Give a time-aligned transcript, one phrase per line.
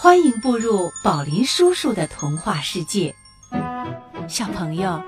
[0.00, 3.12] 欢迎步入宝林叔叔的童话世界，
[4.28, 5.02] 小朋友，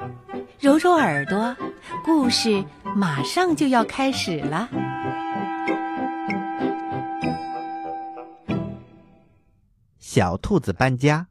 [0.58, 1.56] 揉揉耳朵，
[2.04, 2.64] 故事
[2.96, 4.68] 马上就要开始了。
[10.00, 11.24] 小兔子搬家。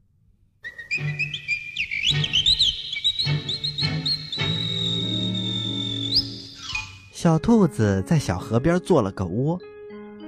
[7.12, 9.60] 小兔子在小河边做了个窝。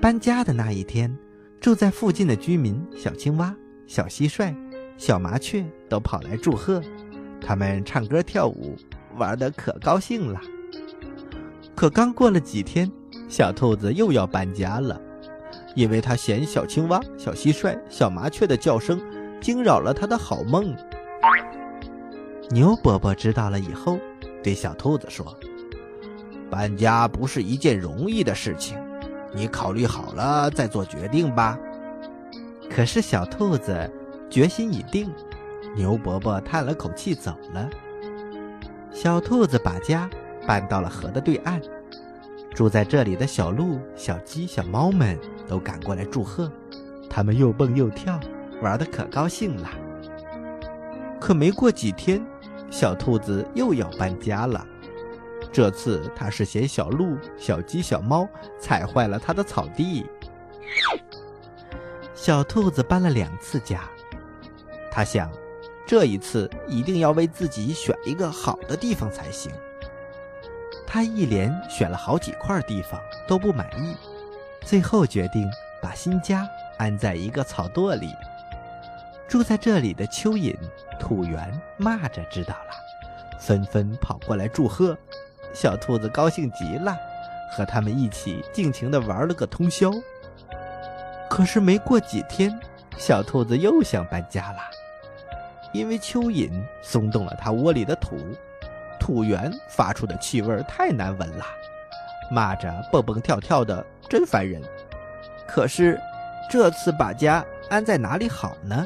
[0.02, 1.16] 搬家的那一天，
[1.62, 4.56] 住在附近的居民小青蛙、小蟋蟀、
[4.98, 6.82] 小麻雀都跑来祝贺，
[7.40, 8.76] 他们唱歌跳舞，
[9.16, 10.42] 玩得可高兴了。
[11.76, 12.92] 可刚过了几天，
[13.30, 15.00] 小兔子又要搬家了，
[15.76, 19.00] 因为它嫌小青蛙、小蟋蟀、小麻雀的叫声
[19.40, 20.76] 惊扰了它的好梦。
[22.50, 24.00] 牛伯伯知道了以后，
[24.42, 25.38] 对小兔子说
[26.50, 28.80] ：“搬家不是一件容易的事情。”
[29.34, 31.58] 你考虑好了再做决定吧。
[32.70, 33.92] 可是小兔子
[34.30, 35.14] 决心已定，
[35.76, 37.70] 牛伯伯叹了口气走了。
[38.92, 40.10] 小兔子把家
[40.46, 41.62] 搬到了河的对岸，
[42.54, 46.52] 住在这里的小鹿、小鸡、小猫们都赶过来祝贺，
[47.10, 48.20] 他们又蹦又跳，
[48.62, 49.70] 玩得可高兴了。
[51.20, 52.26] 可没过几天，
[52.70, 54.66] 小兔子又要搬家了。
[55.52, 60.06] 这次他是嫌小鹿、小鸡、小猫踩坏了他的草地。
[62.14, 63.82] 小兔子搬了两次家，
[64.92, 65.30] 他想，
[65.86, 69.52] 这一次一定要为自己选一个好的地方才行。
[70.88, 73.96] 他一连选了好几块地方都不满意，
[74.62, 75.50] 最后决定
[75.82, 78.14] 把新家安在一个草垛里。
[79.28, 80.56] 住在这里的蚯蚓、
[81.00, 84.98] 土猿、蚂蚱知道了，纷纷跑过来祝贺。
[85.54, 86.96] 小兔子高兴极了，
[87.52, 89.92] 和他们一起尽情地玩了个通宵。
[91.30, 92.60] 可是没过几天，
[92.98, 94.60] 小兔子又想搬家了，
[95.72, 98.18] 因为蚯蚓松动了它窝里的土，
[99.00, 101.46] 土源发出的气味太难闻了，
[102.32, 104.62] 蚂蚱蹦蹦跳跳的，真烦人。
[105.48, 106.00] 可是，
[106.50, 108.86] 这次把家安在哪里好呢？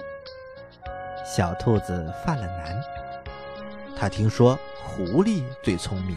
[1.25, 2.79] 小兔子犯了难。
[3.97, 6.15] 他听说狐狸最聪明。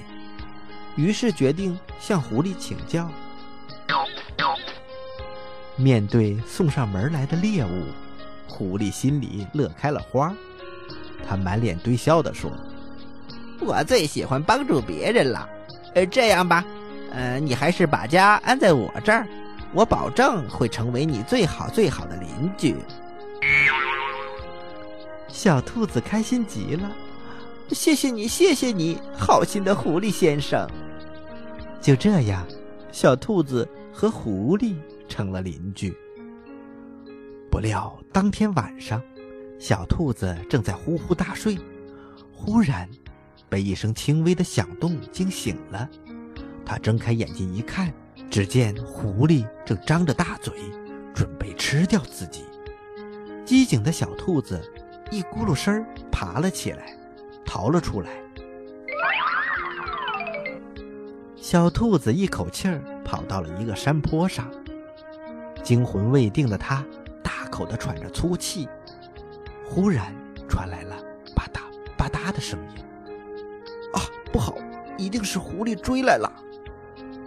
[0.98, 3.08] 于是决定向狐狸请教。
[5.76, 7.84] 面对送上门来的猎物，
[8.48, 10.34] 狐狸心里乐开了花。
[11.24, 12.50] 他满脸堆笑地说
[13.62, 15.48] ：“我最喜欢帮助别人了。
[15.94, 16.64] 呃，这样吧，
[17.12, 19.24] 呃，你还是把家安在我这儿，
[19.72, 22.74] 我保证会成为你最好最好的邻居。”
[25.30, 26.90] 小兔子开心极了，
[27.68, 30.68] 谢谢你，谢谢你，好心的狐狸先生。
[31.80, 32.46] 就这样，
[32.92, 34.74] 小兔子和狐狸
[35.08, 35.96] 成了邻居。
[37.50, 39.02] 不料当天晚上，
[39.58, 41.56] 小兔子正在呼呼大睡，
[42.32, 42.88] 忽然
[43.48, 45.88] 被一声轻微的响动惊醒了。
[46.64, 47.92] 他睁开眼睛一看，
[48.28, 50.52] 只见狐狸正张着大嘴，
[51.14, 52.44] 准备吃掉自己。
[53.46, 54.60] 机警的小兔子
[55.10, 56.94] 一咕噜声爬了起来，
[57.46, 58.10] 逃了出来。
[61.50, 64.50] 小兔子一口气儿跑到了一个山坡上，
[65.62, 66.84] 惊魂未定的它
[67.22, 68.68] 大口地喘着粗气。
[69.64, 70.14] 忽然
[70.46, 70.94] 传来了
[71.34, 72.84] 吧嗒吧嗒的声音。
[73.94, 74.58] 啊，不好，
[74.98, 76.30] 一定是狐狸追来了！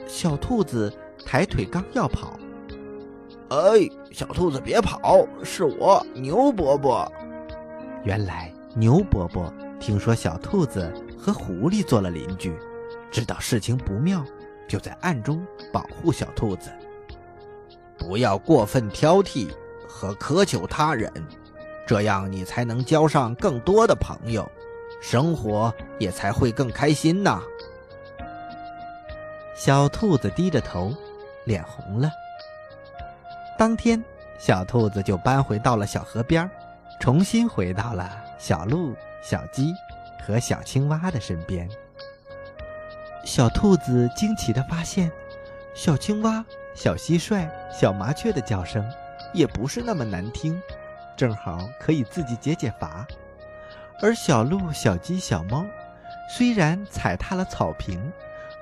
[0.06, 0.94] 小兔子
[1.26, 2.40] 抬腿刚要跑，
[3.50, 7.12] 哎，小兔子别跑，是我牛伯伯。
[8.04, 12.56] 原来牛伯伯听说小兔子和狐狸做了邻居。
[13.12, 14.26] 知道事情不妙，
[14.68, 16.72] 就在暗中保护小兔子。
[17.98, 19.52] 不要过分挑剔
[19.88, 21.12] 和苛求他人，
[21.86, 24.50] 这样你才能交上更多的朋友，
[25.02, 27.42] 生活也才会更开心呐。
[29.56, 30.92] 小兔子低着头，
[31.46, 32.10] 脸红了。
[33.60, 34.04] 当天，
[34.40, 36.50] 小兔子就搬回到了小河边，
[37.00, 38.10] 重新回到了
[38.40, 39.72] 小鹿、小鸡
[40.26, 41.70] 和小青蛙的身边。
[43.24, 45.12] 小兔子惊奇地发现，
[45.74, 48.84] 小青蛙、小蟋蟀、小麻雀的叫声
[49.34, 50.62] 也不是那么难听，
[51.16, 53.06] 正好可以自己解解乏。
[54.02, 55.64] 而小鹿、小鸡、小猫，
[56.36, 58.12] 虽然踩踏了草坪，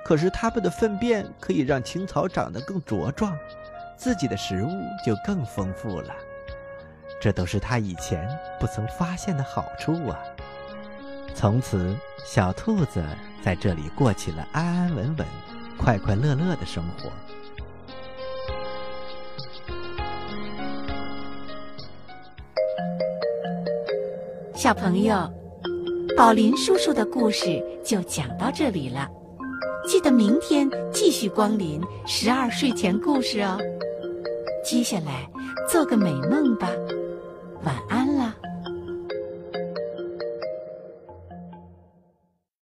[0.04, 3.36] 可是它们的粪便可以让青草长得更茁壮，
[3.96, 4.70] 自己的食物
[5.04, 6.14] 就更丰富了。
[7.20, 8.28] 这都是它以前
[8.58, 10.18] 不曾发现的好处啊！
[11.34, 13.02] 从此，小兔子。
[13.42, 15.26] 在这里过起了安安稳稳
[15.78, 17.10] 快快乐乐的生活。
[24.54, 25.16] 小朋友
[26.16, 29.08] 宝林叔叔的故事就讲到这里了
[29.86, 33.58] 记得明天继续光临十二睡前故事哦。
[34.62, 35.26] 接下来
[35.66, 36.68] 做个美梦吧
[37.64, 38.34] 晚安啦